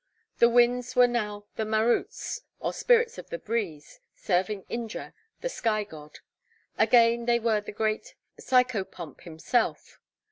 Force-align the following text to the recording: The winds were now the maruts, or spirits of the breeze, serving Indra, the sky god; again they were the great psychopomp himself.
The 0.39 0.49
winds 0.49 0.95
were 0.95 1.05
now 1.05 1.45
the 1.57 1.63
maruts, 1.63 2.41
or 2.59 2.73
spirits 2.73 3.19
of 3.19 3.29
the 3.29 3.37
breeze, 3.37 3.99
serving 4.15 4.65
Indra, 4.67 5.13
the 5.41 5.47
sky 5.47 5.83
god; 5.83 6.21
again 6.75 7.25
they 7.27 7.37
were 7.39 7.61
the 7.61 7.71
great 7.71 8.15
psychopomp 8.39 9.21
himself. 9.21 9.99